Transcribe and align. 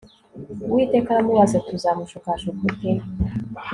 Uwiteka 0.69 1.07
aramubaza 1.11 1.53
ati 1.57 1.71
Uzamushukashuka 1.77 2.61
ute 2.69 2.91